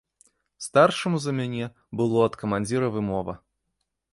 [0.67, 1.65] Старшаму за мяне
[2.01, 3.33] было ад камандзіра вымова.